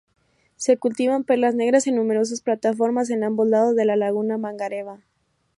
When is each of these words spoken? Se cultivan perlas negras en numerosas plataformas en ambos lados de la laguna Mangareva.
Se 0.55 0.77
cultivan 0.79 1.23
perlas 1.25 1.53
negras 1.53 1.85
en 1.85 1.95
numerosas 1.97 2.41
plataformas 2.41 3.11
en 3.11 3.23
ambos 3.23 3.47
lados 3.47 3.75
de 3.75 3.85
la 3.85 3.95
laguna 3.95 4.39
Mangareva. 4.39 4.99